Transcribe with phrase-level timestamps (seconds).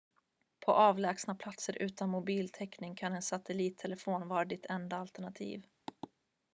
[0.65, 5.63] på avlägsna platser utan mobiltäckning kan en satellittelefon vara ditt enda alternativ